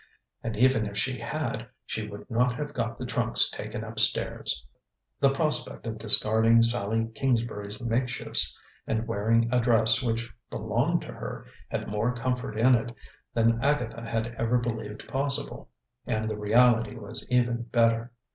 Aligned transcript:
And 0.41 0.57
even 0.57 0.87
if 0.87 0.97
she 0.97 1.19
had, 1.19 1.67
she 1.85 2.07
would 2.07 2.27
not 2.27 2.55
have 2.55 2.73
got 2.73 2.97
the 2.97 3.05
trunks 3.05 3.51
taken 3.51 3.83
up 3.83 3.99
stairs. 3.99 4.65
The 5.19 5.31
prospect 5.31 5.85
of 5.85 5.99
discarding 5.99 6.63
Sallie 6.63 7.11
Kingsbury's 7.13 7.79
makeshifts 7.79 8.57
and 8.87 9.05
wearing 9.07 9.47
a 9.53 9.59
dress 9.59 10.01
which 10.01 10.33
belonged 10.49 11.01
to 11.01 11.13
her 11.13 11.45
had 11.69 11.87
more 11.87 12.15
comfort 12.15 12.57
in 12.57 12.73
it 12.73 12.95
than 13.35 13.63
Agatha 13.63 14.01
had 14.09 14.33
ever 14.39 14.57
believed 14.57 15.07
possible; 15.07 15.69
and 16.07 16.27
the 16.27 16.35
reality 16.35 16.95
was 16.95 17.23
even 17.29 17.61
better. 17.71 18.11